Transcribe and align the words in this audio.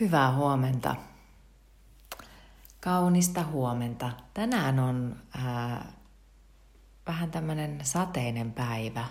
Hyvää 0.00 0.32
huomenta. 0.32 0.96
Kaunista 2.80 3.44
huomenta. 3.44 4.10
Tänään 4.34 4.78
on 4.78 5.16
ää, 5.44 5.92
vähän 7.06 7.30
tämmöinen 7.30 7.80
sateinen 7.82 8.52
päivä. 8.52 9.04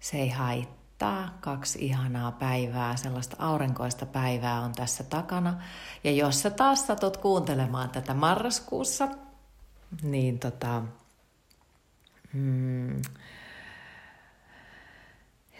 Se 0.00 0.16
ei 0.16 0.28
haittaa. 0.28 0.80
Kaksi 1.40 1.86
ihanaa 1.86 2.32
päivää, 2.32 2.96
sellaista 2.96 3.36
aurinkoista 3.38 4.06
päivää 4.06 4.60
on 4.60 4.72
tässä 4.72 5.04
takana. 5.04 5.62
Ja 6.04 6.12
jos 6.12 6.42
sä 6.42 6.50
taas 6.50 6.86
satut 6.86 7.16
kuuntelemaan 7.16 7.90
tätä 7.90 8.14
marraskuussa, 8.14 9.08
niin 10.02 10.38
tota... 10.38 10.82
Hmm, 12.32 13.02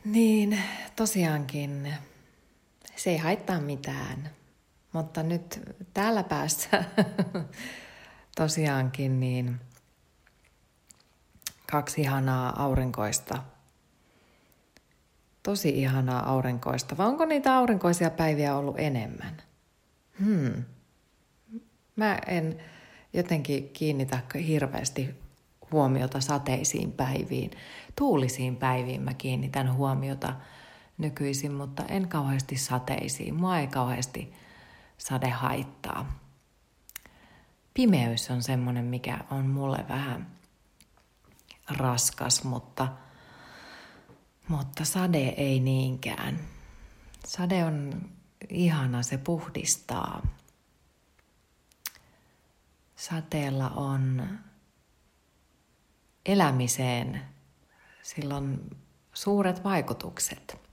niin 0.05 0.63
tosiaankin 0.97 1.95
se 3.01 3.11
ei 3.11 3.17
haittaa 3.17 3.61
mitään. 3.61 4.31
Mutta 4.93 5.23
nyt 5.23 5.61
täällä 5.95 6.23
päässä 6.23 6.85
tosiaankin 8.37 9.21
niin 9.21 9.61
kaksi 11.71 12.01
ihanaa 12.01 12.63
aurinkoista. 12.63 13.43
Tosi 15.43 15.69
ihanaa 15.69 16.31
aurinkoista. 16.31 16.97
Vai 16.97 17.07
onko 17.07 17.25
niitä 17.25 17.57
aurinkoisia 17.57 18.11
päiviä 18.11 18.57
ollut 18.57 18.79
enemmän? 18.79 19.43
Hmm. 20.25 20.65
Mä 21.97 22.19
en 22.27 22.59
jotenkin 23.13 23.69
kiinnitä 23.69 24.21
hirveästi 24.47 25.15
huomiota 25.73 26.21
sateisiin 26.21 26.93
päiviin. 26.93 27.51
Tuulisiin 27.97 28.57
päiviin 28.57 29.03
mä 29.03 29.15
kiinnitän 29.15 29.75
huomiota 29.75 30.35
nykyisin, 31.01 31.53
mutta 31.53 31.85
en 31.85 32.09
kauheasti 32.09 32.57
sateisiin. 32.57 33.35
Mua 33.35 33.59
ei 33.59 33.67
kauheasti 33.67 34.33
sade 34.99 35.31
haittaa. 35.31 36.21
Pimeys 37.75 38.31
on 38.31 38.43
semmoinen, 38.43 38.85
mikä 38.85 39.19
on 39.31 39.47
mulle 39.47 39.85
vähän 39.89 40.27
raskas, 41.79 42.45
mutta, 42.45 42.89
mutta 44.49 44.85
sade 44.85 45.29
ei 45.29 45.61
niinkään. 45.61 46.41
Sade 47.27 47.65
on 47.65 48.03
ihana, 48.49 49.03
se 49.03 49.19
puhdistaa. 49.19 50.27
Sateella 52.97 53.69
on 53.69 54.29
elämiseen 56.27 57.23
silloin 58.03 58.77
suuret 59.13 59.65
vaikutukset 59.65 60.70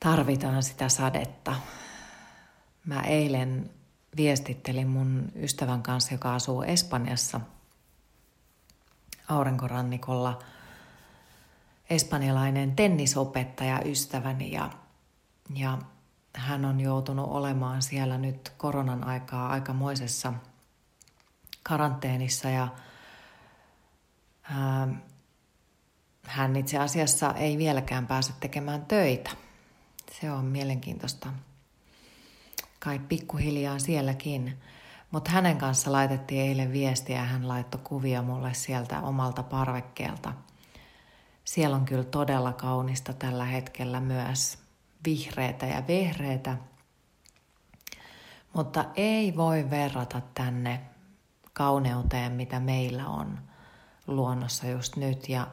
tarvitaan 0.00 0.62
sitä 0.62 0.88
sadetta. 0.88 1.56
Mä 2.86 3.00
eilen 3.00 3.70
viestittelin 4.16 4.88
mun 4.88 5.32
ystävän 5.36 5.82
kanssa, 5.82 6.14
joka 6.14 6.34
asuu 6.34 6.62
Espanjassa 6.62 7.40
aurinkorannikolla. 9.28 10.38
Espanjalainen 11.90 12.76
tennisopettaja 12.76 13.80
ystäväni 13.84 14.52
ja, 14.52 14.70
ja 15.54 15.78
hän 16.36 16.64
on 16.64 16.80
joutunut 16.80 17.30
olemaan 17.30 17.82
siellä 17.82 18.18
nyt 18.18 18.52
koronan 18.56 19.04
aikaa 19.04 19.48
aikamoisessa 19.48 20.32
karanteenissa 21.62 22.50
ja 22.50 22.68
ää, 24.42 24.88
hän 26.22 26.56
itse 26.56 26.78
asiassa 26.78 27.34
ei 27.34 27.58
vieläkään 27.58 28.06
pääse 28.06 28.32
tekemään 28.40 28.86
töitä– 28.86 29.30
se 30.12 30.32
on 30.32 30.44
mielenkiintoista. 30.44 31.28
Kai 32.78 32.98
pikkuhiljaa 32.98 33.78
sielläkin. 33.78 34.58
Mutta 35.10 35.30
hänen 35.30 35.58
kanssa 35.58 35.92
laitettiin 35.92 36.42
eilen 36.42 36.72
viestiä 36.72 37.16
ja 37.16 37.24
hän 37.24 37.48
laittoi 37.48 37.80
kuvia 37.84 38.22
mulle 38.22 38.54
sieltä 38.54 39.00
omalta 39.00 39.42
parvekkeelta. 39.42 40.32
Siellä 41.44 41.76
on 41.76 41.84
kyllä 41.84 42.04
todella 42.04 42.52
kaunista 42.52 43.12
tällä 43.12 43.44
hetkellä 43.44 44.00
myös 44.00 44.58
vihreitä 45.04 45.66
ja 45.66 45.86
vehreitä. 45.88 46.56
Mutta 48.52 48.84
ei 48.94 49.36
voi 49.36 49.70
verrata 49.70 50.20
tänne 50.34 50.80
kauneuteen, 51.52 52.32
mitä 52.32 52.60
meillä 52.60 53.08
on 53.08 53.38
luonnossa 54.06 54.66
just 54.66 54.96
nyt. 54.96 55.28
Ja 55.28 55.46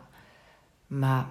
mä 0.89 1.25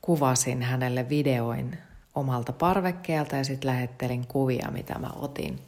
kuvasin 0.00 0.62
hänelle 0.62 1.08
videoin 1.08 1.78
omalta 2.14 2.52
parvekkeelta 2.52 3.36
ja 3.36 3.44
sitten 3.44 3.70
lähettelin 3.70 4.26
kuvia, 4.26 4.68
mitä 4.70 4.98
mä 4.98 5.10
otin. 5.16 5.60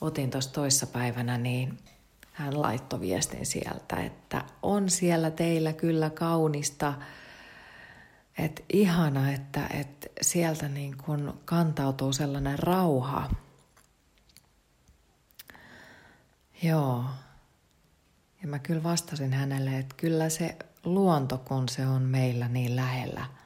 Otin 0.00 0.30
tuossa 0.30 0.52
toissapäivänä, 0.52 1.38
niin 1.38 1.78
hän 2.32 2.62
laittoi 2.62 3.00
viestin 3.00 3.46
sieltä, 3.46 3.96
että 3.96 4.44
on 4.62 4.90
siellä 4.90 5.30
teillä 5.30 5.72
kyllä 5.72 6.10
kaunista, 6.10 6.94
että 8.38 8.62
ihana, 8.72 9.32
että, 9.32 9.66
että 9.66 10.08
sieltä 10.20 10.68
niin 10.68 10.96
kun 10.96 11.40
kantautuu 11.44 12.12
sellainen 12.12 12.58
rauha. 12.58 13.30
Joo. 16.62 17.04
Ja 18.42 18.48
mä 18.48 18.58
kyllä 18.58 18.82
vastasin 18.82 19.32
hänelle, 19.32 19.78
että 19.78 19.94
kyllä 19.96 20.28
se 20.28 20.56
luonto, 20.84 21.38
kun 21.38 21.68
se 21.68 21.86
on 21.86 22.02
meillä 22.02 22.48
niin 22.48 22.76
lähellä– 22.76 23.26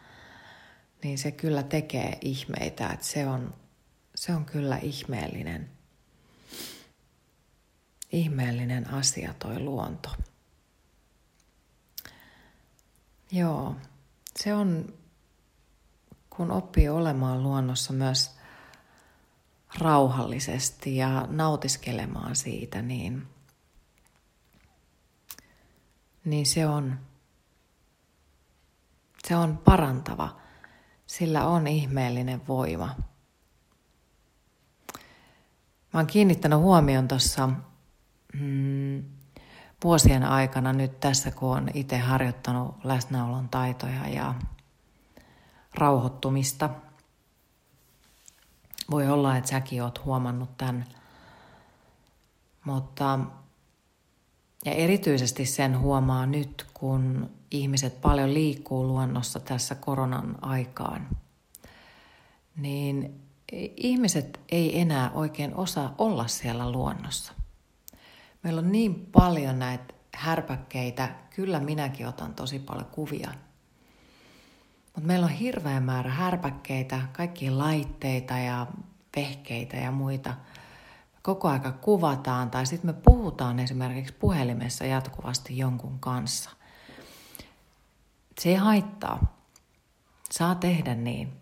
niin 1.02 1.18
se 1.18 1.30
kyllä 1.30 1.62
tekee 1.62 2.18
ihmeitä, 2.20 2.88
että 2.88 3.06
se 3.06 3.26
on, 3.26 3.54
se 4.14 4.34
on 4.34 4.44
kyllä 4.44 4.76
ihmeellinen, 4.78 5.70
ihmeellinen 8.12 8.90
asia 8.90 9.34
toi 9.34 9.60
luonto. 9.60 10.10
Joo, 13.32 13.76
se 14.36 14.54
on, 14.54 14.94
kun 16.30 16.50
oppii 16.50 16.88
olemaan 16.88 17.42
luonnossa 17.42 17.92
myös 17.92 18.36
rauhallisesti 19.78 20.96
ja 20.96 21.26
nautiskelemaan 21.30 22.36
siitä, 22.36 22.82
niin, 22.82 23.26
niin 26.24 26.46
se 26.46 26.66
on, 26.66 26.98
se 29.28 29.36
on 29.36 29.58
parantava 29.58 30.41
sillä 31.12 31.46
on 31.46 31.66
ihmeellinen 31.66 32.46
voima. 32.48 32.94
Mä 35.92 36.00
oon 36.00 36.06
kiinnittänyt 36.06 36.58
huomion 36.58 37.08
tuossa 37.08 37.48
mm, 38.32 39.04
vuosien 39.84 40.24
aikana 40.24 40.72
nyt 40.72 41.00
tässä, 41.00 41.30
kun 41.30 41.56
on 41.56 41.68
itse 41.74 41.98
harjoittanut 41.98 42.84
läsnäolon 42.84 43.48
taitoja 43.48 44.08
ja 44.08 44.34
rauhoittumista. 45.74 46.70
Voi 48.90 49.08
olla, 49.08 49.36
että 49.36 49.50
säkin 49.50 49.82
oot 49.82 50.04
huomannut 50.04 50.56
tämän. 50.56 50.84
Mutta 52.64 53.18
ja 54.64 54.72
erityisesti 54.72 55.46
sen 55.46 55.78
huomaa 55.78 56.26
nyt, 56.26 56.66
kun 56.74 57.30
ihmiset 57.50 58.00
paljon 58.00 58.34
liikkuu 58.34 58.86
luonnossa 58.86 59.40
tässä 59.40 59.74
koronan 59.74 60.38
aikaan, 60.40 61.08
niin 62.56 63.20
ihmiset 63.76 64.40
ei 64.48 64.80
enää 64.80 65.10
oikein 65.10 65.54
osaa 65.54 65.94
olla 65.98 66.28
siellä 66.28 66.72
luonnossa. 66.72 67.32
Meillä 68.42 68.58
on 68.58 68.72
niin 68.72 69.08
paljon 69.12 69.58
näitä 69.58 69.94
härpäkkeitä, 70.14 71.14
kyllä 71.30 71.60
minäkin 71.60 72.08
otan 72.08 72.34
tosi 72.34 72.58
paljon 72.58 72.86
kuvia. 72.86 73.30
Mutta 74.84 75.06
meillä 75.06 75.26
on 75.26 75.32
hirveä 75.32 75.80
määrä 75.80 76.10
härpäkkeitä, 76.10 77.02
kaikki 77.12 77.50
laitteita 77.50 78.38
ja 78.38 78.66
vehkeitä 79.16 79.76
ja 79.76 79.90
muita. 79.90 80.34
Koko 81.22 81.48
aika 81.48 81.72
kuvataan 81.72 82.50
tai 82.50 82.66
sitten 82.66 82.90
me 82.94 83.00
puhutaan 83.04 83.58
esimerkiksi 83.58 84.14
puhelimessa 84.14 84.84
jatkuvasti 84.84 85.58
jonkun 85.58 85.98
kanssa– 86.00 86.50
se 88.40 88.48
ei 88.48 88.54
haittaa. 88.54 89.36
Saa 90.30 90.54
tehdä 90.54 90.94
niin. 90.94 91.32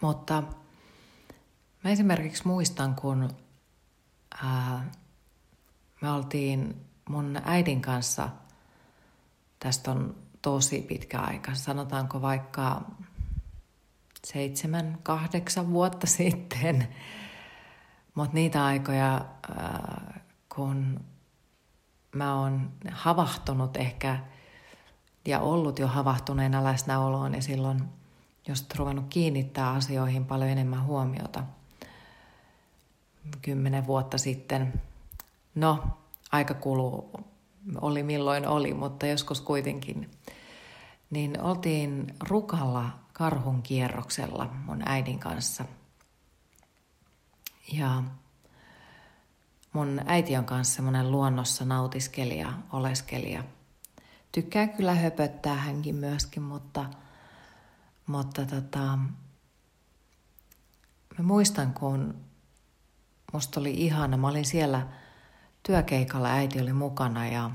Mutta 0.00 0.42
mä 1.84 1.90
esimerkiksi 1.90 2.46
muistan, 2.46 2.94
kun 2.94 3.30
ää, 4.44 4.90
me 6.00 6.10
oltiin 6.10 6.86
mun 7.08 7.40
äidin 7.44 7.80
kanssa, 7.80 8.28
tästä 9.58 9.90
on 9.90 10.16
tosi 10.42 10.82
pitkä 10.82 11.20
aika, 11.20 11.54
sanotaanko 11.54 12.22
vaikka 12.22 12.82
seitsemän, 14.24 14.98
kahdeksan 15.02 15.70
vuotta 15.70 16.06
sitten. 16.18 16.88
Mutta 18.16 18.34
niitä 18.34 18.64
aikoja, 18.64 19.24
ää, 19.56 20.20
kun 20.54 21.00
mä 22.14 22.40
oon 22.40 22.72
havahtunut 22.92 23.76
ehkä– 23.76 24.18
ja 25.26 25.40
ollut 25.40 25.78
jo 25.78 25.86
havahtuneena 25.86 26.64
läsnäoloon 26.64 27.34
ja 27.34 27.42
silloin 27.42 27.82
just 28.48 28.74
ruvennut 28.74 29.06
kiinnittää 29.10 29.70
asioihin 29.70 30.24
paljon 30.24 30.50
enemmän 30.50 30.84
huomiota 30.84 31.44
kymmenen 33.42 33.86
vuotta 33.86 34.18
sitten. 34.18 34.82
No, 35.54 35.84
aika 36.32 36.54
kuluu, 36.54 37.20
oli 37.80 38.02
milloin 38.02 38.48
oli, 38.48 38.74
mutta 38.74 39.06
joskus 39.06 39.40
kuitenkin. 39.40 40.10
Niin 41.10 41.40
oltiin 41.40 42.14
Rukalla 42.28 42.90
karhun 43.12 43.62
kierroksella 43.62 44.50
mun 44.66 44.82
äidin 44.86 45.18
kanssa. 45.18 45.64
Ja 47.72 48.02
mun 49.72 50.00
äiti 50.06 50.36
on 50.36 50.44
kanssa 50.44 50.74
semmoinen 50.74 51.10
luonnossa 51.10 51.64
nautiskelija, 51.64 52.52
oleskelija. 52.72 53.44
Tykkää 54.32 54.66
kyllä 54.66 54.94
höpöttää 54.94 55.56
hänkin 55.56 55.94
myöskin, 55.94 56.42
mutta, 56.42 56.84
mutta 58.06 58.46
tota, 58.46 58.98
mä 61.18 61.24
muistan, 61.24 61.74
kun 61.74 62.14
musta 63.32 63.60
oli 63.60 63.70
ihana. 63.70 64.16
Mä 64.16 64.28
olin 64.28 64.44
siellä 64.44 64.86
työkeikalla, 65.62 66.28
äiti 66.28 66.60
oli 66.60 66.72
mukana 66.72 67.28
ja 67.28 67.50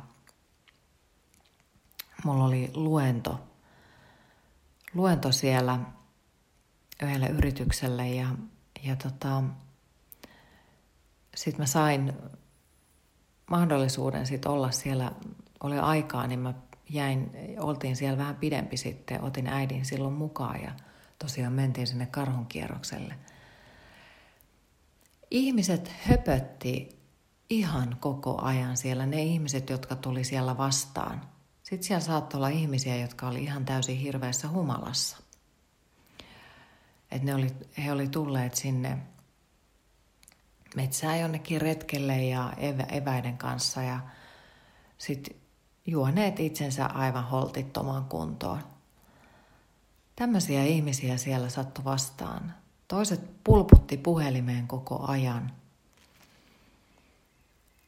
mulla 2.24 2.44
oli 2.46 2.72
luento, 2.74 3.40
luento 4.94 5.32
siellä 5.32 5.80
yhdelle 7.04 7.28
yritykselle 7.28 8.10
ja, 8.10 8.28
ja 8.84 8.96
tota, 8.96 9.44
sitten 11.36 11.62
mä 11.62 11.66
sain 11.66 12.14
mahdollisuuden 13.50 14.26
sit 14.26 14.46
olla 14.46 14.72
siellä, 14.72 15.12
oli 15.64 15.80
aikaa, 15.80 16.28
niin 16.28 16.40
mä 16.40 16.54
jäin, 16.90 17.32
oltiin 17.60 17.96
siellä 17.96 18.18
vähän 18.18 18.36
pidempi 18.36 18.78
sitten, 18.78 19.24
otin 19.24 19.48
äidin 19.48 19.86
silloin 19.86 20.14
mukaan 20.14 20.62
ja 20.62 20.72
tosiaan 21.20 21.54
mentiin 21.54 21.88
sinne 21.88 22.06
karhunkierrokselle. 22.06 23.16
Ihmiset 25.32 25.92
höpötti 26.02 27.00
ihan 27.50 27.98
koko 28.00 28.42
ajan 28.42 28.78
siellä, 28.78 29.06
ne 29.06 29.24
ihmiset, 29.24 29.70
jotka 29.70 29.96
tuli 29.96 30.24
siellä 30.24 30.58
vastaan. 30.58 31.22
Sitten 31.64 31.84
siellä 31.84 32.04
saattoi 32.04 32.38
olla 32.38 32.50
ihmisiä, 32.50 32.96
jotka 32.96 33.28
oli 33.28 33.44
ihan 33.44 33.66
täysin 33.66 33.98
hirveässä 33.98 34.50
humalassa. 34.50 35.18
Et 37.12 37.24
ne 37.24 37.36
oli, 37.36 37.48
he 37.84 37.92
oli 37.92 38.08
tulleet 38.08 38.56
sinne 38.56 38.98
metsään 40.76 41.20
jonnekin 41.20 41.62
retkelle 41.62 42.24
ja 42.24 42.54
evä, 42.58 42.84
eväiden 42.84 43.38
kanssa 43.38 43.82
ja 43.82 44.00
sitten 44.98 45.36
juoneet 45.88 46.40
itsensä 46.40 46.86
aivan 46.86 47.24
holtittomaan 47.24 48.06
kuntoon. 48.06 48.64
Tämmöisiä 50.16 50.64
ihmisiä 50.64 51.18
siellä 51.18 51.50
sattui 51.50 51.86
vastaan. 51.86 52.54
Toiset 52.88 53.44
pulputti 53.44 53.98
puhelimeen 53.98 54.68
koko 54.68 55.06
ajan. 55.08 55.52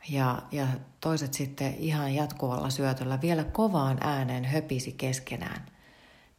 Ja, 0.10 0.42
ja 0.52 0.68
toiset 1.00 1.34
sitten 1.34 1.76
ihan 1.76 2.16
jatkuvalla 2.16 2.70
syötöllä 2.70 3.22
vielä 3.22 3.44
kovaan 3.44 3.98
ääneen 4.02 4.46
höpisi 4.46 4.92
keskenään. 4.92 5.66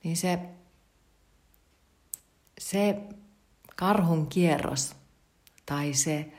Niin 0.04 0.16
se, 0.16 0.38
se 2.58 3.02
karhun 3.76 4.26
kierros 4.26 4.96
tai 5.66 5.94
se 5.94 6.32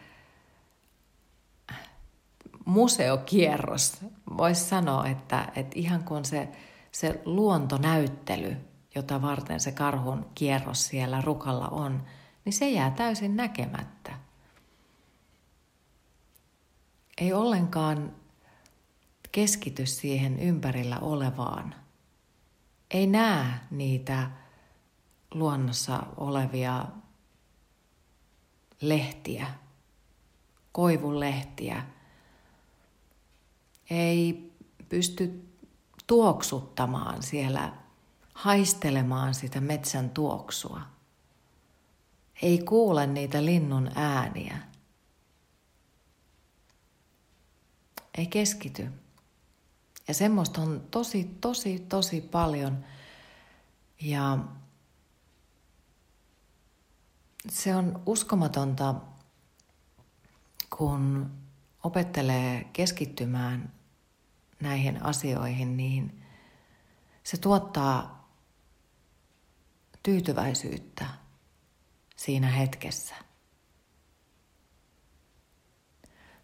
museokierros, 2.66 3.98
voisi 4.38 4.66
sanoa, 4.66 5.08
että, 5.08 5.52
että 5.56 5.80
ihan 5.80 6.04
kuin 6.04 6.26
se, 6.26 6.50
se 6.92 7.22
luontonäyttely, 7.26 8.58
jota 8.96 9.22
varten 9.22 9.60
se 9.60 9.72
karhun 9.72 10.26
kierros 10.36 10.88
siellä 10.88 11.22
rukalla 11.22 11.68
on, 11.68 12.04
niin 12.46 12.54
se 12.54 12.70
jää 12.70 12.92
täysin 12.92 13.36
näkemättä. 13.36 14.20
Ei 17.18 17.34
ollenkaan 17.34 18.16
keskity 19.32 19.86
siihen 19.86 20.40
ympärillä 20.40 21.00
olevaan. 21.00 21.76
Ei 22.92 23.08
näe 23.08 23.46
niitä 23.72 24.32
luonnossa 25.34 26.04
olevia 26.18 26.86
lehtiä, 28.82 29.48
koivulehtiä. 30.72 31.84
Ei 33.90 34.52
pysty 34.90 35.48
tuoksuttamaan 36.08 37.24
siellä, 37.24 37.74
haistelemaan 38.34 39.34
sitä 39.34 39.62
metsän 39.62 40.10
tuoksua. 40.10 40.82
Ei 42.42 42.58
kuule 42.58 43.08
niitä 43.08 43.46
linnun 43.46 43.92
ääniä. 43.96 44.58
Ei 48.18 48.28
keskity. 48.28 48.88
Ja 50.08 50.14
semmoista 50.14 50.62
on 50.62 50.88
tosi, 50.92 51.24
tosi, 51.42 51.80
tosi 51.80 52.22
paljon. 52.22 52.86
Ja 54.02 54.38
se 57.50 57.76
on 57.76 58.02
uskomatonta, 58.06 58.96
kun 60.78 61.32
opettelee 61.84 62.64
keskittymään 62.74 63.74
näihin 64.62 65.04
asioihin, 65.04 65.78
niin 65.78 66.24
se 67.24 67.38
tuottaa 67.38 68.30
tyytyväisyyttä 70.04 71.06
siinä 72.16 72.48
hetkessä. 72.48 73.16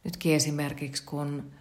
Nytkin 0.04 0.36
esimerkiksi, 0.36 1.04
kun 1.04 1.52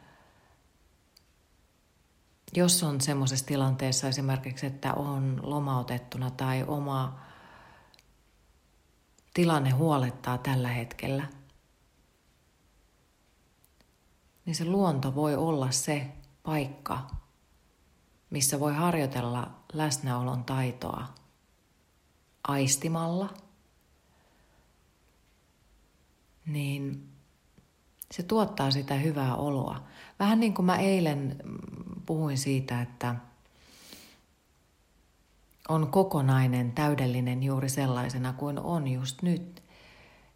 jos 2.56 2.82
on 2.82 3.00
semmoisessa 3.00 3.46
tilanteessa 3.46 4.08
esimerkiksi, 4.08 4.66
että 4.66 4.94
on 4.94 5.40
lomautettuna 5.42 6.30
tai 6.30 6.64
oma 6.66 7.29
tilanne 9.40 9.70
huolettaa 9.70 10.38
tällä 10.38 10.68
hetkellä, 10.68 11.28
niin 14.44 14.54
se 14.54 14.64
luonto 14.64 15.14
voi 15.14 15.36
olla 15.36 15.70
se 15.70 16.12
paikka, 16.42 17.10
missä 18.30 18.60
voi 18.60 18.74
harjoitella 18.74 19.50
läsnäolon 19.72 20.44
taitoa 20.44 21.14
aistimalla, 22.48 23.34
niin 26.46 27.08
se 28.10 28.22
tuottaa 28.22 28.70
sitä 28.70 28.94
hyvää 28.94 29.36
oloa. 29.36 29.82
Vähän 30.18 30.40
niin 30.40 30.54
kuin 30.54 30.66
mä 30.66 30.76
eilen 30.76 31.36
puhuin 32.06 32.38
siitä, 32.38 32.82
että– 32.82 33.14
on 35.70 35.90
kokonainen, 35.90 36.72
täydellinen 36.72 37.42
juuri 37.42 37.68
sellaisena 37.68 38.32
kuin 38.32 38.58
on 38.58 38.88
just 38.88 39.22
nyt, 39.22 39.62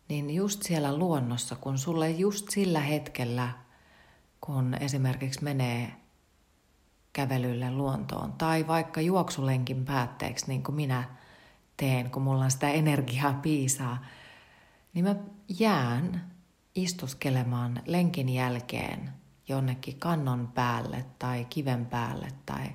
niin 0.08 0.30
just 0.30 0.62
siellä 0.62 0.96
luonnossa, 0.96 1.56
kun 1.56 1.78
sulle 1.78 2.10
just 2.10 2.50
sillä 2.50 2.80
hetkellä, 2.80 3.48
kun 4.40 4.74
esimerkiksi 4.80 5.44
menee 5.44 5.92
kävelylle 7.12 7.70
luontoon 7.70 8.32
tai 8.32 8.66
vaikka 8.66 9.00
juoksulenkin 9.00 9.84
päätteeksi, 9.84 10.46
niin 10.48 10.62
kuin 10.62 10.76
minä 10.76 11.04
teen, 11.76 12.10
kun 12.10 12.22
mulla 12.22 12.44
on 12.44 12.50
sitä 12.50 12.70
energiaa 12.70 13.32
piisaa, 13.32 14.04
niin 14.94 15.04
mä 15.04 15.16
jään 15.58 16.30
istuskelemaan 16.74 17.82
lenkin 17.86 18.28
jälkeen 18.28 19.12
jonnekin 19.48 19.98
kannon 19.98 20.52
päälle 20.54 21.04
tai 21.18 21.46
kiven 21.50 21.86
päälle 21.86 22.28
tai 22.46 22.66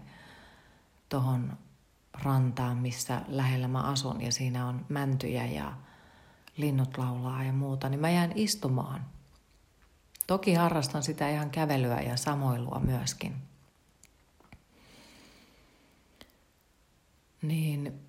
tuohon 1.10 1.58
rantaan, 2.24 2.78
missä 2.78 3.22
lähellä 3.28 3.68
mä 3.68 3.82
asun 3.82 4.22
ja 4.22 4.32
siinä 4.32 4.68
on 4.68 4.86
mäntyjä 4.90 5.46
ja 5.46 5.74
linnut 6.58 6.98
laulaa 6.98 7.44
ja 7.44 7.54
muuta, 7.54 7.90
niin 7.90 8.00
mä 8.00 8.10
jään 8.10 8.32
istumaan. 8.36 9.06
Toki 10.28 10.54
harrastan 10.54 11.04
sitä 11.04 11.30
ihan 11.30 11.50
kävelyä 11.50 12.02
ja 12.02 12.18
samoilua 12.18 12.80
myöskin. 12.80 13.36
Niin 17.42 18.00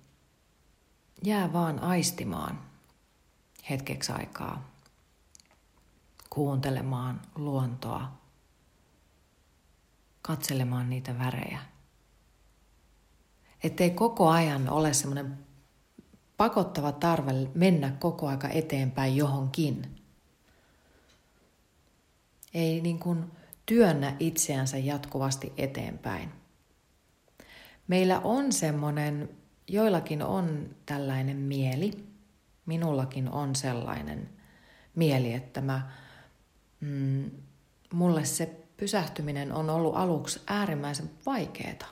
jää 1.23 1.53
vaan 1.53 1.79
aistimaan 1.79 2.61
hetkeksi 3.69 4.11
aikaa, 4.11 4.67
kuuntelemaan 6.29 7.21
luontoa, 7.35 8.11
katselemaan 10.21 10.89
niitä 10.89 11.19
värejä– 11.19 11.59
Ettei 13.63 13.89
koko 13.89 14.29
ajan 14.29 14.69
ole 14.69 14.93
semmoinen 14.93 15.37
pakottava 16.37 16.91
tarve 16.91 17.31
mennä 17.55 17.91
koko 17.99 18.27
aika 18.27 18.49
eteenpäin 18.49 19.15
johonkin. 19.15 20.01
Ei 22.53 22.81
niin 22.81 22.99
kuin 22.99 23.31
työnnä 23.65 24.15
itseänsä 24.19 24.77
jatkuvasti 24.77 25.53
eteenpäin. 25.57 26.29
Meillä 27.87 28.19
on 28.19 28.53
semmoinen 28.53 29.29
joillakin 29.71 30.23
on 30.23 30.75
tällainen 30.85 31.37
mieli, 31.37 31.91
minullakin 32.65 33.29
on 33.29 33.55
sellainen 33.55 34.29
mieli, 34.95 35.33
että 35.33 35.61
mä, 35.61 35.91
mm, 36.79 37.31
mulle 37.93 38.25
se 38.25 38.45
pysähtyminen 38.77 39.53
on 39.53 39.69
ollut 39.69 39.95
aluksi 39.95 40.41
äärimmäisen 40.47 41.09
vaikeeta. 41.25 41.85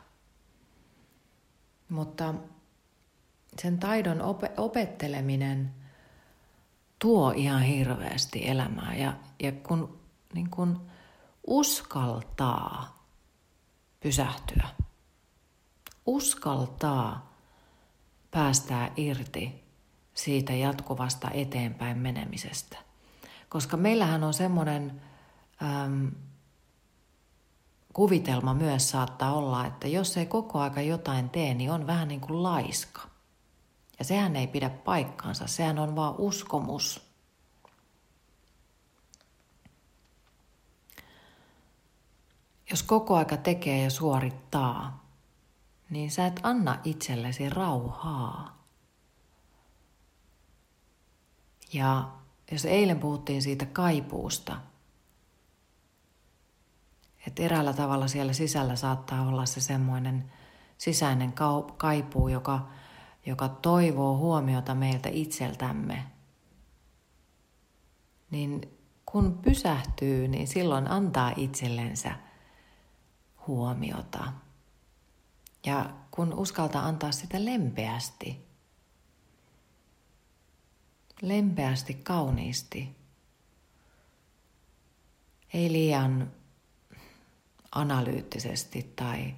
Mutta 1.89 2.33
sen 3.61 3.79
taidon 3.79 4.21
op- 4.21 4.59
opetteleminen 4.59 5.73
tuo 6.99 7.31
ihan 7.31 7.61
hirveästi 7.61 8.47
elämää. 8.47 8.95
Ja, 8.95 9.13
ja 9.39 9.51
kun, 9.51 9.99
niin 10.33 10.49
kun 10.49 10.87
uskaltaa 11.47 13.03
pysähtyä, 13.99 14.67
uskaltaa 16.05 17.33
päästää 18.31 18.91
irti 18.97 19.63
siitä 20.13 20.53
jatkuvasta 20.53 21.31
eteenpäin 21.31 21.97
menemisestä. 21.97 22.77
Koska 23.49 23.77
meillähän 23.77 24.23
on 24.23 24.33
semmoinen 24.33 25.01
äm, 25.63 26.11
kuvitelma 27.93 28.53
myös 28.53 28.89
saattaa 28.89 29.33
olla, 29.33 29.65
että 29.65 29.87
jos 29.87 30.17
ei 30.17 30.25
koko 30.25 30.59
aika 30.59 30.81
jotain 30.81 31.29
tee, 31.29 31.53
niin 31.53 31.71
on 31.71 31.87
vähän 31.87 32.07
niin 32.07 32.21
kuin 32.21 32.43
laiska. 32.43 33.01
Ja 33.99 34.05
sehän 34.05 34.35
ei 34.35 34.47
pidä 34.47 34.69
paikkaansa, 34.69 35.47
sehän 35.47 35.79
on 35.79 35.95
vaan 35.95 36.15
uskomus. 36.17 37.09
Jos 42.69 42.83
koko 42.83 43.15
aika 43.15 43.37
tekee 43.37 43.83
ja 43.83 43.89
suorittaa, 43.89 45.03
niin 45.89 46.11
sä 46.11 46.25
et 46.25 46.39
anna 46.43 46.79
itsellesi 46.83 47.49
rauhaa. 47.49 48.59
Ja 51.73 52.09
jos 52.51 52.65
eilen 52.65 52.99
puhuttiin 52.99 53.41
siitä 53.41 53.65
kaipuusta, 53.65 54.57
että 57.29 57.43
eräällä 57.43 57.73
tavalla 57.73 58.07
siellä 58.07 58.33
sisällä 58.33 58.75
saattaa 58.75 59.27
olla 59.27 59.45
se 59.45 59.61
semmoinen 59.61 60.31
sisäinen 60.77 61.33
kaipuu, 61.77 62.27
joka, 62.27 62.67
joka 63.25 63.49
toivoo 63.49 64.17
huomiota 64.17 64.75
meiltä 64.75 65.09
itseltämme, 65.11 66.05
niin 68.31 68.61
kun 69.05 69.37
pysähtyy, 69.41 70.27
niin 70.27 70.47
silloin 70.47 70.91
antaa 70.91 71.33
itsellensä 71.37 72.15
huomiota. 73.47 74.33
Ja 75.65 75.89
kun 76.11 76.33
uskaltaa 76.33 76.85
antaa 76.85 77.11
sitä 77.11 77.45
lempeästi, 77.45 78.45
lempeästi, 81.21 81.93
kauniisti, 81.93 82.95
ei 85.53 85.71
liian 85.71 86.31
analyyttisesti 87.71 88.93
tai 88.95 89.35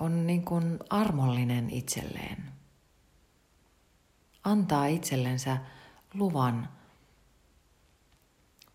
on 0.00 0.26
niin 0.26 0.44
kuin 0.44 0.78
armollinen 0.90 1.70
itselleen. 1.70 2.52
Antaa 4.44 4.86
itsellensä 4.86 5.58
luvan 6.14 6.68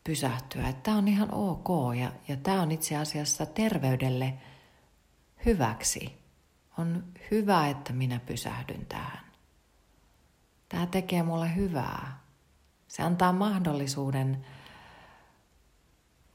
pysähtyä, 0.03 0.67
että 0.67 0.81
tämä 0.83 0.97
on 0.97 1.07
ihan 1.07 1.33
ok 1.33 1.67
ja, 1.99 2.11
ja 2.27 2.37
tämä 2.37 2.61
on 2.61 2.71
itse 2.71 2.97
asiassa 2.97 3.45
terveydelle 3.45 4.33
hyväksi. 5.45 6.21
On 6.77 7.03
hyvä, 7.31 7.67
että 7.67 7.93
minä 7.93 8.19
pysähdyn 8.19 8.85
tähän. 8.85 9.25
Tämä 10.69 10.85
tekee 10.85 11.23
mulle 11.23 11.55
hyvää. 11.55 12.19
Se 12.87 13.03
antaa 13.03 13.33
mahdollisuuden 13.33 14.45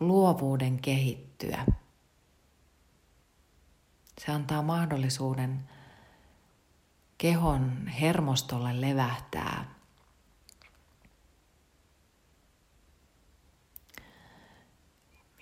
luovuuden 0.01 0.81
kehittyä. 0.81 1.65
Se 4.21 4.33
antaa 4.33 4.63
mahdollisuuden 4.63 5.69
kehon 7.19 7.87
hermostolle 7.87 8.81
levähtää. 8.81 9.75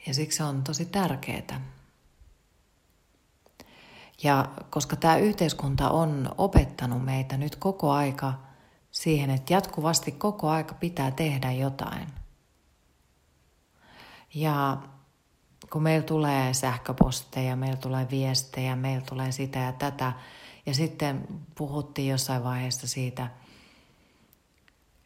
Ja 0.06 0.14
siksi 0.14 0.37
se 0.37 0.44
on 0.44 0.64
tosi 0.64 0.84
tärkeää. 0.84 1.61
Ja 4.23 4.49
koska 4.70 4.96
tämä 4.96 5.16
yhteiskunta 5.16 5.90
on 5.90 6.34
opettanut 6.38 7.04
meitä 7.04 7.37
nyt 7.37 7.56
koko 7.56 7.92
aika 7.92 8.34
siihen, 8.90 9.30
että 9.30 9.52
jatkuvasti 9.52 10.12
koko 10.12 10.50
aika 10.50 10.75
pitää 10.75 11.11
tehdä 11.11 11.52
jotain– 11.52 12.08
ja 14.34 14.82
kun 15.70 15.82
meillä 15.82 16.06
tulee 16.06 16.54
sähköposteja, 16.54 17.56
meillä 17.56 17.76
tulee 17.76 18.06
viestejä, 18.10 18.76
meillä 18.76 19.06
tulee 19.06 19.32
sitä 19.32 19.58
ja 19.58 19.72
tätä, 19.72 20.12
ja 20.66 20.74
sitten 20.74 21.28
puhuttiin 21.54 22.08
jossain 22.08 22.44
vaiheessa 22.44 22.88
siitä, 22.88 23.30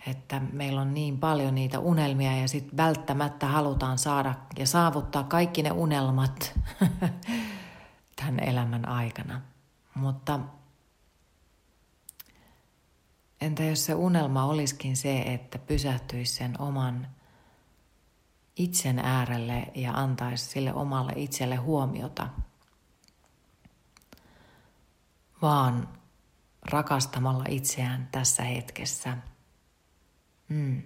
että 0.07 0.41
meillä 0.53 0.81
on 0.81 0.95
niin 0.95 1.19
paljon 1.19 1.55
niitä 1.55 1.79
unelmia 1.79 2.37
ja 2.37 2.49
sitten 2.49 2.77
välttämättä 2.77 3.47
halutaan 3.47 3.99
saada 3.99 4.35
ja 4.59 4.67
saavuttaa 4.67 5.25
kaikki 5.25 5.63
ne 5.63 5.71
unelmat 5.71 6.59
tämän 8.25 8.41
elämän 8.41 8.89
aikana. 8.89 9.41
Mutta 9.95 10.41
entä 13.41 13.65
jos 13.65 13.87
se 13.87 13.95
unelma 13.95 14.45
olisikin 14.45 14.97
se, 14.97 15.19
että 15.19 15.59
pysähtyisi 15.59 16.35
sen 16.35 16.61
oman 16.61 17.18
itsen 18.59 18.99
äärelle 18.99 19.67
ja 19.75 19.93
antaisi 19.93 20.45
sille 20.45 20.73
omalle 20.73 21.13
itselle 21.17 21.57
huomiota, 21.57 22.29
vaan 25.43 25.89
rakastamalla 26.71 27.45
itseään 27.49 28.09
tässä 28.13 28.43
hetkessä. 28.43 29.17
Mm. 30.49 30.83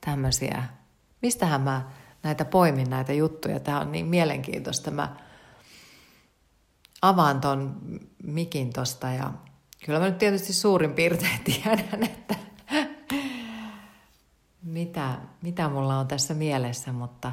Tämmöisiä. 0.00 0.64
Mistähän 1.22 1.60
mä 1.60 1.90
näitä 2.22 2.44
poimin 2.44 2.90
näitä 2.90 3.12
juttuja? 3.12 3.60
Tämä 3.60 3.80
on 3.80 3.92
niin 3.92 4.06
mielenkiintoista. 4.06 4.90
Mä 4.90 5.16
avaan 7.02 7.40
ton 7.40 7.80
mikin 8.22 8.72
tosta 8.72 9.10
ja 9.10 9.32
kyllä 9.84 9.98
mä 9.98 10.06
nyt 10.06 10.18
tietysti 10.18 10.52
suurin 10.52 10.94
piirtein 10.94 11.40
tiedän, 11.62 12.02
että 12.02 12.34
mitä, 14.74 15.18
mitä 15.42 15.68
mulla 15.68 15.98
on 15.98 16.08
tässä 16.08 16.34
mielessä, 16.34 16.92
mutta 16.92 17.32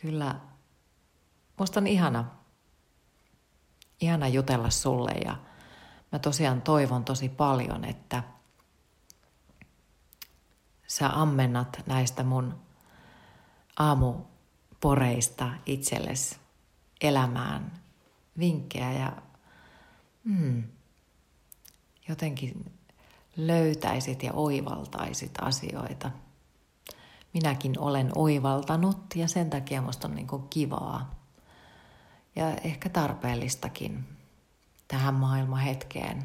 kyllä 0.00 0.34
musta 1.58 1.80
on 1.80 1.86
ihana, 1.86 2.24
ihana 4.00 4.28
jutella 4.28 4.70
sulle 4.70 5.10
ja 5.10 5.36
mä 6.12 6.18
tosiaan 6.18 6.62
toivon 6.62 7.04
tosi 7.04 7.28
paljon, 7.28 7.84
että 7.84 8.22
sä 10.86 11.20
ammennat 11.20 11.82
näistä 11.86 12.22
mun 12.24 12.60
aamuporeista 13.78 15.50
itsellesi 15.66 16.36
elämään 17.00 17.72
vinkkejä 18.38 18.92
ja 18.92 19.12
mm, 20.24 20.62
jotenkin 22.08 22.72
löytäisit 23.36 24.22
ja 24.22 24.32
oivaltaisit 24.32 25.32
asioita– 25.40 26.10
minäkin 27.34 27.78
olen 27.78 28.10
oivaltanut 28.14 29.00
ja 29.14 29.28
sen 29.28 29.50
takia 29.50 29.82
musta 29.82 30.08
on 30.08 30.14
niin 30.14 30.26
kuin 30.26 30.48
kivaa 30.50 31.14
ja 32.36 32.56
ehkä 32.64 32.88
tarpeellistakin 32.88 34.04
tähän 34.88 35.14
maailman 35.14 35.60
hetkeen 35.60 36.24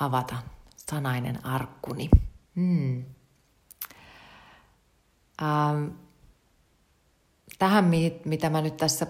avata 0.00 0.36
sanainen 0.76 1.46
arkkuni. 1.46 2.08
Hmm. 2.56 3.04
Ähm, 5.42 5.88
tähän, 7.58 7.90
mitä 8.24 8.50
mä 8.50 8.60
nyt 8.60 8.76
tässä 8.76 9.06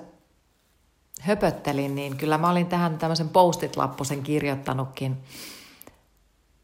höpöttelin, 1.21 1.95
niin 1.95 2.17
kyllä 2.17 2.39
mä 2.39 2.51
olin 2.51 2.67
tähän 2.67 2.99
tämmöisen 2.99 3.29
postit-lappusen 3.29 4.23
kirjoittanutkin 4.23 5.17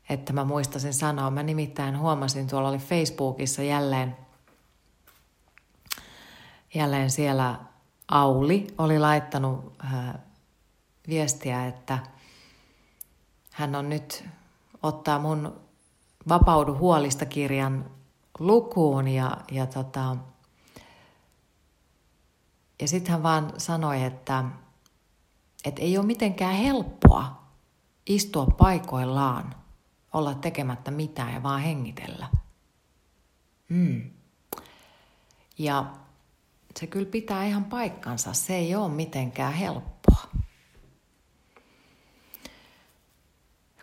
että 0.09 0.33
mä 0.33 0.45
muistasin 0.45 0.95
sanoa. 0.95 1.31
Mä 1.31 1.43
nimittäin 1.43 1.99
huomasin, 1.99 2.47
tuolla 2.47 2.69
oli 2.69 2.79
Facebookissa 2.79 3.63
jälleen, 3.63 4.17
jälleen 6.75 7.11
siellä 7.11 7.59
Auli 8.09 8.67
oli 8.79 8.99
laittanut 8.99 9.73
äh, 9.85 10.15
viestiä, 11.09 11.67
että 11.67 11.99
hän 13.51 13.75
on 13.75 13.89
nyt 13.89 14.25
ottaa 14.83 15.19
mun 15.19 15.61
Vapaudu 16.29 16.75
huolista 16.75 17.27
kirjan 17.27 17.91
lukuun 18.39 19.09
ja, 19.09 19.37
ja 19.51 19.67
tota, 19.67 20.17
ja 22.81 22.89
sitten 22.89 23.13
hän 23.13 23.23
vaan 23.23 23.53
sanoi, 23.59 24.03
että, 24.03 24.45
että 25.65 25.83
ei 25.83 25.99
ole 25.99 26.07
mitenkään 26.07 26.55
helppoa 26.55 27.43
istua 28.07 28.47
paikoillaan, 28.47 29.55
olla 30.17 30.35
tekemättä 30.35 30.91
mitään 30.91 31.33
ja 31.33 31.43
vaan 31.43 31.61
hengitellä. 31.61 32.29
Mm. 33.69 34.11
Ja 35.59 35.85
se 36.81 36.87
kyllä 36.87 37.11
pitää 37.11 37.45
ihan 37.45 37.65
paikkansa. 37.65 38.33
Se 38.33 38.57
ei 38.57 38.75
ole 38.75 38.89
mitenkään 38.89 39.53
helppoa. 39.53 40.23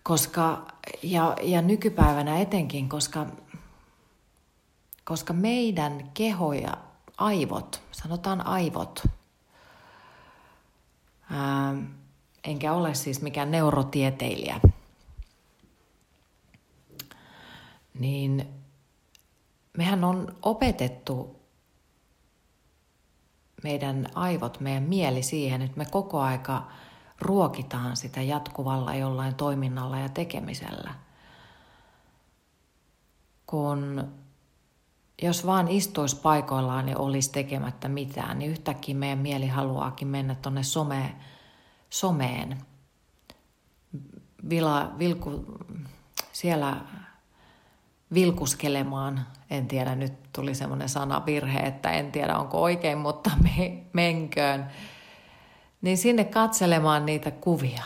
Koska, 0.03 0.65
ja, 1.03 1.35
ja 1.41 1.61
nykypäivänä 1.61 2.39
etenkin, 2.39 2.89
koska, 2.89 3.25
koska 5.03 5.33
meidän 5.33 6.11
keho 6.13 6.53
ja 6.53 6.77
aivot, 7.17 7.81
sanotaan 7.91 8.45
aivot, 8.45 9.03
ää, 11.31 11.75
enkä 12.43 12.73
ole 12.73 12.93
siis 12.93 13.21
mikään 13.21 13.51
neurotieteilijä, 13.51 14.59
niin 17.99 18.47
mehän 19.77 20.03
on 20.03 20.35
opetettu 20.41 21.39
meidän 23.63 24.07
aivot, 24.15 24.59
meidän 24.59 24.83
mieli 24.83 25.23
siihen, 25.23 25.61
että 25.61 25.77
me 25.77 25.85
koko 25.85 26.21
aika 26.21 26.67
ruokitaan 27.21 27.97
sitä 27.97 28.21
jatkuvalla 28.21 28.95
jollain 28.95 29.35
toiminnalla 29.35 29.99
ja 29.99 30.09
tekemisellä. 30.09 30.95
Kun 33.45 34.11
jos 35.21 35.45
vaan 35.45 35.67
istuisi 35.67 36.15
paikoillaan 36.15 36.89
ja 36.89 36.97
olisi 36.97 37.31
tekemättä 37.31 37.89
mitään, 37.89 38.39
niin 38.39 38.51
yhtäkkiä 38.51 38.95
meidän 38.95 39.19
mieli 39.19 39.47
haluaakin 39.47 40.07
mennä 40.07 40.35
tuonne 40.35 40.63
some, 40.63 41.15
someen. 41.89 42.61
Vila, 44.49 44.91
vilku, 44.99 45.45
siellä 46.31 46.81
vilkuskelemaan. 48.13 49.27
En 49.49 49.67
tiedä, 49.67 49.95
nyt 49.95 50.13
tuli 50.33 50.55
semmoinen 50.55 50.89
sanavirhe, 50.89 51.59
että 51.59 51.91
en 51.91 52.11
tiedä 52.11 52.37
onko 52.37 52.61
oikein, 52.61 52.97
mutta 52.97 53.31
me, 53.43 53.83
menköön. 53.93 54.67
Niin 55.81 55.97
sinne 55.97 56.23
katselemaan 56.23 57.05
niitä 57.05 57.31
kuvia. 57.31 57.83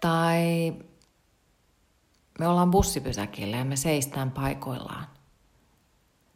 Tai 0.00 0.74
me 2.38 2.48
ollaan 2.48 2.70
bussipysäkillä 2.70 3.56
ja 3.56 3.64
me 3.64 3.76
seistään 3.76 4.30
paikoillaan. 4.30 5.06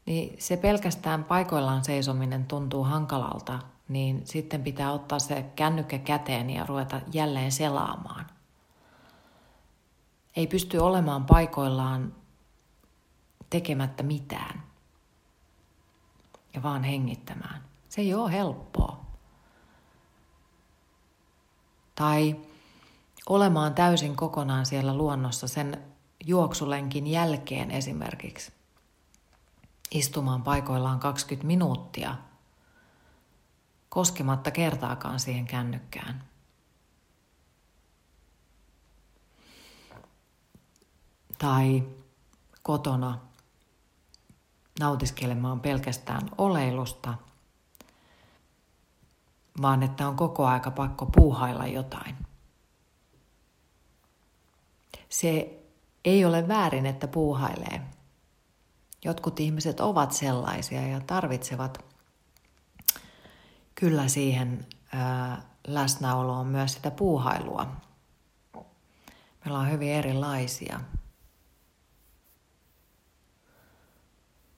Niin 0.07 0.37
se 0.39 0.57
pelkästään 0.57 1.25
paikoillaan 1.25 1.85
seisominen 1.85 2.45
tuntuu 2.47 2.85
hankalalta, 2.85 3.59
niin 3.89 4.21
sitten 4.25 4.63
pitää 4.63 4.93
ottaa 4.93 5.19
se 5.19 5.45
kännykkä 5.57 5.99
käteen 5.99 6.51
ja 6.51 6.67
ruveta 6.67 7.01
jälleen 7.13 7.53
selaamaan– 7.53 8.27
ei 10.40 10.47
pysty 10.47 10.78
olemaan 10.78 11.25
paikoillaan 11.25 12.14
tekemättä 13.50 14.02
mitään 14.02 14.62
ja 16.54 16.62
vaan 16.62 16.85
hengittämään. 16.85 17.64
Se 17.88 18.00
ei 18.00 18.14
ole 18.14 18.32
helppoa. 18.32 19.04
Tai 21.94 22.37
olemaan 23.28 23.75
täysin 23.75 24.16
kokonaan 24.16 24.66
siellä 24.66 24.94
luonnossa 24.94 25.49
sen 25.49 25.82
juoksulenkin 26.26 27.06
jälkeen 27.06 27.70
esimerkiksi. 27.70 28.52
Istumaan 29.90 30.42
paikoillaan 30.42 31.00
20 31.00 31.47
minuuttia, 31.47 32.16
koskematta 33.88 34.50
kertaakaan 34.50 35.20
siihen 35.20 35.47
kännykkään. 35.47 36.30
Tai 41.40 41.83
kotona 42.62 43.18
nautiskelemaan 44.81 45.61
pelkästään 45.61 46.31
oleilusta, 46.38 47.14
vaan 49.62 49.83
että 49.83 50.09
on 50.09 50.16
koko 50.16 50.46
aika 50.46 50.70
pakko 50.70 51.07
puuhailla 51.07 51.66
jotain. 51.66 52.16
Se 55.09 55.59
ei 56.05 56.24
ole 56.24 56.48
väärin, 56.48 56.87
että 56.87 57.09
puuhailee. 57.09 57.81
Jotkut 59.05 59.40
ihmiset 59.40 59.81
ovat 59.81 60.12
sellaisia 60.12 60.87
ja 60.87 61.00
tarvitsevat 61.00 61.85
kyllä 63.74 64.09
siihen 64.09 64.66
läsnäoloon 65.66 66.46
myös 66.46 66.72
sitä 66.72 66.90
puuhailua. 66.90 67.66
Meillä 69.44 69.59
on 69.59 69.70
hyvin 69.70 69.92
erilaisia 69.92 70.81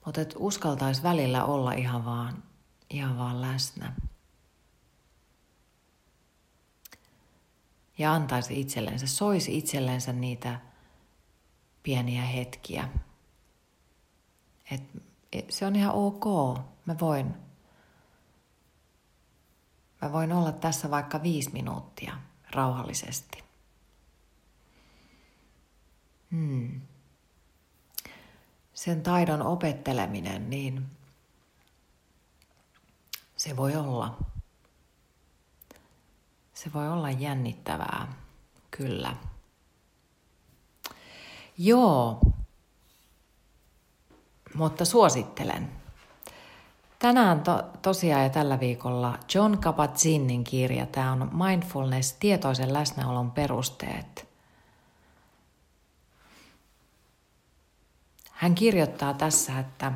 Mutta 0.05 0.21
että 0.21 0.35
uskaltaisi 0.39 1.03
välillä 1.03 1.45
olla 1.45 1.71
ihan 1.71 2.05
vaan, 2.05 2.43
ihan 2.89 3.17
vaan 3.17 3.41
läsnä. 3.41 3.93
Ja 7.97 8.13
antaisi 8.13 8.61
itsellensä, 8.61 9.07
soisi 9.07 9.57
itsellensä 9.57 10.13
niitä 10.13 10.59
pieniä 11.83 12.21
hetkiä. 12.21 12.89
Et, 14.71 14.81
se 15.49 15.65
on 15.65 15.75
ihan 15.75 15.93
ok. 15.93 16.25
Mä 16.85 16.95
voin, 16.99 17.35
mä 20.01 20.11
voin 20.11 20.33
olla 20.33 20.51
tässä 20.51 20.91
vaikka 20.91 21.23
viisi 21.23 21.49
minuuttia 21.53 22.17
rauhallisesti. 22.51 23.43
Hmm 26.31 26.81
sen 28.73 29.03
taidon 29.03 29.41
opetteleminen, 29.41 30.49
niin 30.49 30.85
se 33.37 33.57
voi 33.57 33.75
olla. 33.75 34.17
Se 36.53 36.73
voi 36.73 36.89
olla 36.89 37.09
jännittävää, 37.09 38.13
kyllä. 38.71 39.15
Joo, 41.57 42.19
mutta 44.53 44.85
suosittelen. 44.85 45.71
Tänään 46.99 47.41
to, 47.41 47.63
tosiaan 47.81 48.23
ja 48.23 48.29
tällä 48.29 48.59
viikolla 48.59 49.19
John 49.35 49.57
Kabat-Zinnin 49.57 50.43
kirja. 50.43 50.85
Tämä 50.85 51.11
on 51.11 51.29
Mindfulness, 51.33 52.13
tietoisen 52.13 52.73
läsnäolon 52.73 53.31
perusteet. 53.31 54.32
Hän 58.33 58.55
kirjoittaa 58.55 59.13
tässä, 59.13 59.59
että, 59.59 59.91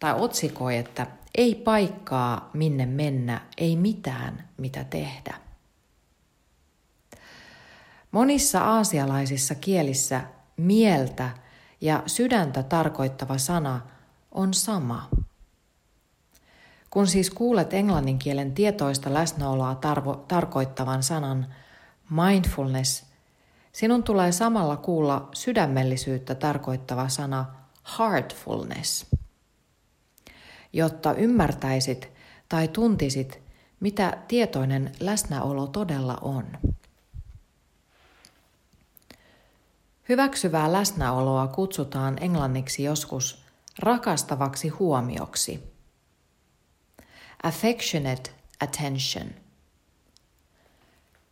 tai 0.00 0.14
otsikoi, 0.14 0.76
että 0.76 1.06
ei 1.34 1.54
paikkaa 1.54 2.50
minne 2.52 2.86
mennä, 2.86 3.40
ei 3.58 3.76
mitään 3.76 4.48
mitä 4.56 4.84
tehdä. 4.84 5.34
Monissa 8.10 8.60
aasialaisissa 8.60 9.54
kielissä 9.54 10.20
mieltä 10.56 11.30
ja 11.80 12.02
sydäntä 12.06 12.62
tarkoittava 12.62 13.38
sana 13.38 13.80
on 14.32 14.54
sama. 14.54 15.08
Kun 16.90 17.06
siis 17.06 17.30
kuulet 17.30 17.74
englannin 17.74 18.18
kielen 18.18 18.52
tietoista 18.52 19.14
läsnäoloa 19.14 19.74
tarvo, 19.74 20.24
tarkoittavan 20.28 21.02
sanan 21.02 21.46
mindfulness, 22.10 23.04
sinun 23.72 24.02
tulee 24.02 24.32
samalla 24.32 24.76
kuulla 24.76 25.28
sydämellisyyttä 25.32 26.34
tarkoittava 26.34 27.08
sana 27.08 27.57
heartfulness, 27.98 29.06
jotta 30.72 31.14
ymmärtäisit 31.14 32.08
tai 32.48 32.68
tuntisit, 32.68 33.40
mitä 33.80 34.18
tietoinen 34.28 34.92
läsnäolo 35.00 35.66
todella 35.66 36.18
on. 36.22 36.46
Hyväksyvää 40.08 40.72
läsnäoloa 40.72 41.46
kutsutaan 41.46 42.16
englanniksi 42.20 42.82
joskus 42.82 43.44
rakastavaksi 43.78 44.68
huomioksi. 44.68 45.62
Affectionate 47.42 48.30
attention. 48.60 49.30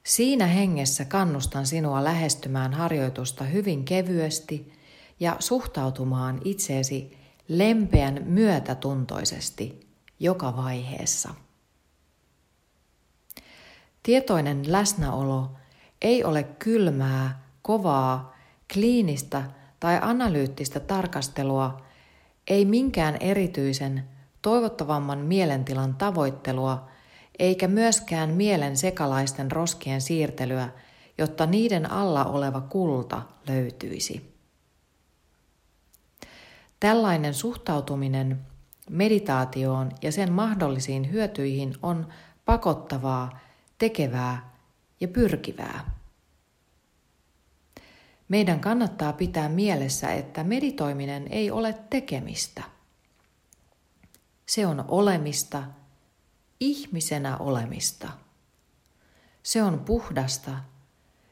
Siinä 0.05 0.47
hengessä 0.47 1.05
kannustan 1.05 1.67
sinua 1.67 2.05
lähestymään 2.05 2.73
harjoitusta 2.75 3.45
hyvin 3.45 3.85
kevyesti 3.85 4.76
ja 5.21 5.37
suhtautumaan 5.39 6.41
itseesi 6.45 7.19
lempeän 7.49 8.23
myötätuntoisesti 8.25 9.87
joka 10.21 10.57
vaiheessa. 10.57 11.35
Tietoinen 14.03 14.73
läsnäolo 14.73 15.51
ei 16.03 16.25
ole 16.25 16.43
kylmää, 16.43 17.43
kovaa, 17.63 18.37
kliinistä 18.73 19.43
tai 19.81 19.99
analyyttistä 20.03 20.81
tarkastelua, 20.81 21.83
ei 22.49 22.65
minkään 22.65 23.17
erityisen 23.21 24.09
toivottavamman 24.43 25.19
mielentilan 25.19 25.95
tavoittelua 25.95 26.89
eikä 27.39 27.69
myöskään 27.69 28.31
mielen 28.31 28.77
sekalaisten 28.77 29.51
roskien 29.51 30.01
siirtelyä, 30.01 30.69
jotta 31.19 31.47
niiden 31.47 31.91
alla 31.91 32.25
oleva 32.25 32.61
kulta 32.61 33.23
löytyisi. 33.49 34.36
Tällainen 36.87 37.35
suhtautuminen 37.35 38.47
meditaatioon 38.91 39.91
ja 40.03 40.13
sen 40.13 40.33
mahdollisiin 40.33 41.13
hyötyihin 41.13 41.75
on 41.83 42.09
pakottavaa, 42.45 43.39
tekevää 43.79 44.55
ja 45.01 45.09
pyrkivää. 45.09 45.91
Meidän 48.29 48.61
kannattaa 48.61 49.13
pitää 49.13 49.49
mielessä, 49.49 50.13
että 50.13 50.45
meditoiminen 50.45 51.27
ei 51.31 51.51
ole 51.51 51.73
tekemistä. 51.91 52.63
Se 54.47 54.67
on 54.67 54.85
olemista, 54.89 55.63
ihmisenä 56.61 57.37
olemista. 57.37 58.09
Se 59.43 59.63
on 59.63 59.81
puhdasta 59.81 60.53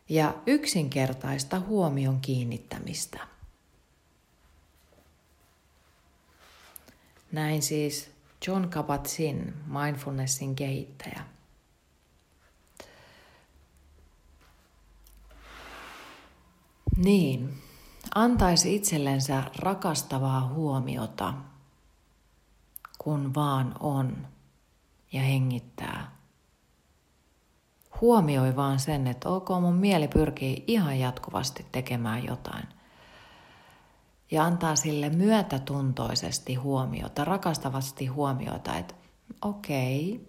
ja 0.09 0.35
yksinkertaista 0.47 1.61
huomion 1.61 2.21
kiinnittämistä. 2.21 3.34
Näin 7.35 7.63
siis 7.63 8.11
John 8.47 8.65
Kabat-Zinn, 8.65 9.53
mindfulnessin 9.67 10.55
kehittäjä. 10.55 11.25
Niin, 16.97 17.63
antaisi 18.15 18.75
itsellensä 18.75 19.43
rakastavaa 19.59 20.49
huomiota, 20.49 21.35
kun 22.99 23.35
vaan 23.35 23.75
on 23.81 24.27
ja 25.13 25.21
hengittää. 25.21 26.17
Huomioi 28.01 28.57
vaan 28.57 28.81
sen, 28.81 29.07
että 29.07 29.29
ok, 29.29 29.49
mun 29.61 29.75
mieli 29.77 30.09
pyrkii 30.09 30.65
ihan 30.67 30.99
jatkuvasti 30.99 31.67
tekemään 31.73 32.25
jotain. 32.25 32.74
Ja 34.31 34.45
antaa 34.45 34.77
sille 34.77 35.11
myötätuntoisesti 35.11 36.55
huomiota, 36.55 37.25
rakastavasti 37.25 38.07
huomiota, 38.07 38.77
että 38.77 38.95
okei, 39.43 40.13
okay, 40.15 40.27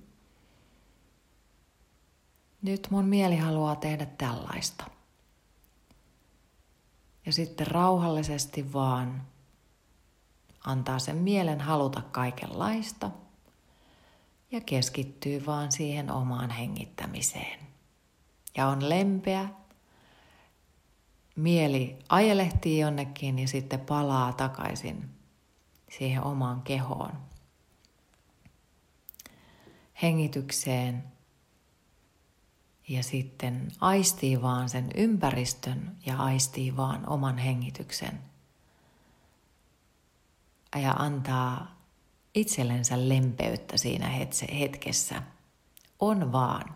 nyt 2.61 2.87
mun 2.91 3.05
mieli 3.05 3.37
haluaa 3.37 3.75
tehdä 3.75 4.05
tällaista. 4.05 4.85
Ja 7.25 7.33
sitten 7.33 7.67
rauhallisesti 7.67 8.73
vaan 8.73 9.21
antaa 10.65 10.99
sen 10.99 11.15
mielen 11.15 11.61
haluta 11.61 12.01
kaikenlaista 12.01 13.11
ja 14.51 14.61
keskittyy 14.61 15.45
vaan 15.45 15.71
siihen 15.71 16.11
omaan 16.11 16.49
hengittämiseen. 16.49 17.59
Ja 18.57 18.67
on 18.67 18.89
lempeä. 18.89 19.49
Mieli 21.35 21.99
ajelehtii 22.09 22.79
jonnekin 22.79 23.39
ja 23.39 23.47
sitten 23.47 23.79
palaa 23.79 24.33
takaisin 24.33 25.09
siihen 25.97 26.23
omaan 26.23 26.61
kehoon. 26.61 27.11
Hengitykseen 30.01 31.03
ja 32.87 33.03
sitten 33.03 33.71
aistii 33.81 34.41
vaan 34.41 34.69
sen 34.69 34.89
ympäristön 34.95 35.97
ja 36.05 36.17
aistii 36.17 36.77
vaan 36.77 37.09
oman 37.09 37.37
hengityksen. 37.37 38.19
Ja 40.75 40.91
antaa 40.91 41.75
itsellensä 42.35 43.09
lempeyttä 43.09 43.77
siinä 43.77 44.09
hetkessä. 44.59 45.23
On 45.99 46.31
vaan. 46.31 46.75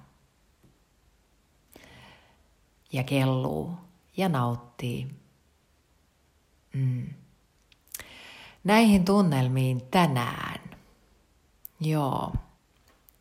Ja 2.94 3.04
kelluu 3.04 3.89
ja 4.20 4.30
nauttii. 4.30 5.08
Mm. 6.74 7.08
Näihin 8.64 9.06
tunnelmiin 9.06 9.82
tänään. 9.92 10.60
Joo, 11.80 12.34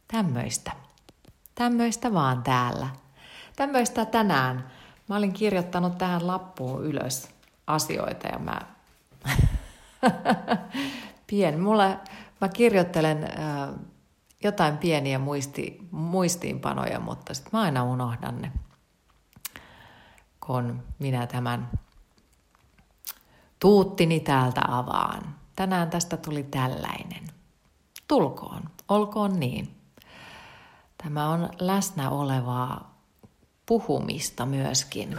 tämmöistä. 0.09 0.73
Tämmöistä 1.55 2.13
vaan 2.13 2.43
täällä. 2.43 2.89
Tämmöistä 3.57 4.05
tänään. 4.05 4.71
Mä 5.09 5.17
olin 5.17 5.33
kirjoittanut 5.33 5.99
tähän 5.99 6.27
lappuun 6.27 6.85
ylös 6.85 7.29
asioita 7.67 8.29
ja 8.29 8.39
mä... 8.39 8.61
Pien. 11.27 11.61
Mulla, 11.61 12.01
mä 12.41 12.49
kirjoittelen 12.49 13.25
äh, 13.25 13.69
jotain 14.45 14.79
pieniä 14.79 15.19
muisti, 15.19 15.89
muistiinpanoja, 15.91 17.01
mutta 17.01 17.35
sitten 17.35 17.51
mä 17.53 17.61
aina 17.61 17.85
unohdan 17.85 18.43
ne, 18.43 18.53
kun 20.49 20.83
minä 20.99 21.27
tämän 21.27 21.71
tuuttini 23.61 24.21
täältä 24.21 24.61
avaan. 24.69 25.35
Tänään 25.57 25.91
tästä 25.91 26.17
tuli 26.17 26.43
tällainen. 26.43 27.25
Tulkoon, 28.09 28.63
olkoon 28.89 29.41
niin. 29.41 29.77
Tämä 31.05 31.29
on 31.29 31.49
läsnä 31.59 32.11
olevaa 32.11 32.99
puhumista 33.67 34.47
myöskin. 34.47 35.19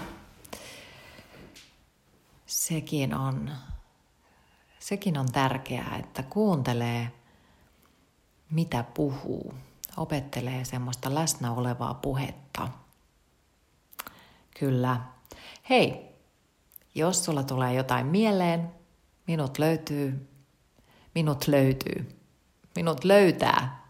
Sekin 2.45 3.15
on, 3.15 3.51
sekin 4.79 5.17
on 5.17 5.31
tärkeää, 5.31 5.97
että 5.99 6.23
kuuntelee, 6.23 7.11
mitä 8.51 8.83
puhuu. 8.83 9.53
Opettelee 9.97 10.65
semmoista 10.65 11.15
läsnä 11.15 11.51
olevaa 11.51 11.93
puhetta. 11.93 12.67
Kyllä. 14.59 15.18
Hei, 15.69 16.15
jos 16.95 17.25
sulla 17.25 17.43
tulee 17.43 17.73
jotain 17.73 18.05
mieleen, 18.05 18.71
minut 19.27 19.57
löytyy, 19.57 20.29
minut 21.15 21.47
löytyy, 21.47 22.19
minut 22.75 23.03
löytää 23.03 23.87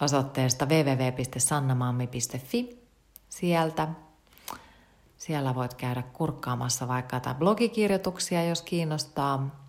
osoitteesta 0.00 0.66
www.sannamammi.fi 0.66 2.86
sieltä. 3.28 3.88
Siellä 5.18 5.54
voit 5.54 5.74
käydä 5.74 6.02
kurkkaamassa 6.02 6.88
vaikka 6.88 7.16
jotain 7.16 7.36
blogikirjoituksia, 7.36 8.44
jos 8.44 8.62
kiinnostaa 8.62 9.66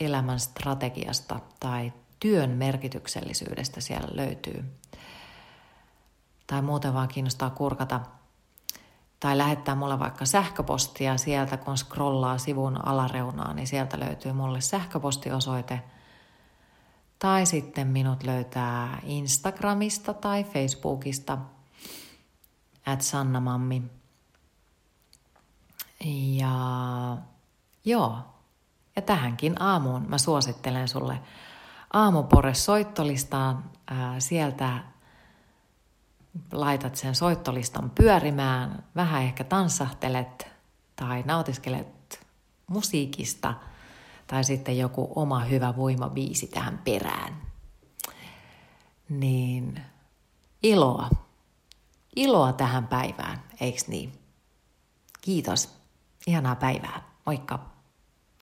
elämän 0.00 0.40
strategiasta 0.40 1.40
tai 1.60 1.92
työn 2.20 2.50
merkityksellisyydestä 2.50 3.80
siellä 3.80 4.08
löytyy. 4.10 4.64
Tai 6.46 6.62
muuten 6.62 6.94
vaan 6.94 7.08
kiinnostaa 7.08 7.50
kurkata. 7.50 8.00
Tai 9.20 9.38
lähettää 9.38 9.74
mulle 9.74 9.98
vaikka 9.98 10.24
sähköpostia 10.24 11.16
sieltä, 11.16 11.56
kun 11.56 11.78
scrollaa 11.78 12.38
sivun 12.38 12.88
alareunaa, 12.88 13.54
niin 13.54 13.66
sieltä 13.66 14.00
löytyy 14.00 14.32
mulle 14.32 14.60
sähköpostiosoite– 14.60 15.82
tai 17.18 17.46
sitten 17.46 17.86
minut 17.86 18.22
löytää 18.22 18.98
Instagramista 19.02 20.14
tai 20.14 20.44
Facebookista 20.44 21.38
at 22.86 23.00
Sannamammi. 23.00 23.82
Ja 26.36 26.50
joo, 27.84 28.18
ja 28.96 29.02
tähänkin 29.02 29.62
aamuun 29.62 30.04
mä 30.08 30.18
suosittelen 30.18 30.88
sulle 30.88 31.20
aamupore 31.92 32.54
soittolistaan. 32.54 33.70
Ää, 33.90 34.20
sieltä 34.20 34.78
laitat 36.52 36.96
sen 36.96 37.14
soittolistan 37.14 37.90
pyörimään, 37.90 38.84
vähän 38.96 39.22
ehkä 39.22 39.44
tanssahtelet 39.44 40.46
tai 40.96 41.22
nautiskelet 41.26 42.26
musiikista– 42.66 43.54
tai 44.26 44.44
sitten 44.44 44.78
joku 44.78 45.12
oma 45.16 45.40
hyvä 45.40 45.76
voimabiisi 45.76 46.46
tähän 46.46 46.78
perään. 46.78 47.42
Niin 49.08 49.80
iloa. 50.62 51.10
Iloa 52.16 52.52
tähän 52.52 52.86
päivään, 52.86 53.42
eiks 53.60 53.88
niin? 53.88 54.12
Kiitos. 55.20 55.76
Ihanaa 56.26 56.56
päivää. 56.56 57.02
Moikka. 57.26 57.75